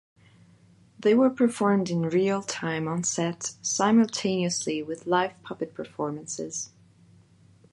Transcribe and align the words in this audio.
They 0.99 1.13
were 1.13 1.29
performed 1.29 1.91
in 1.91 2.09
real 2.09 2.41
time 2.41 2.87
on 2.87 3.03
set, 3.03 3.51
simultaneously 3.61 4.81
with 4.81 5.05
live 5.05 5.39
puppet 5.43 5.75
performances. 5.75 6.71